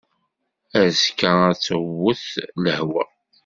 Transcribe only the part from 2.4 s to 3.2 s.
lehwa.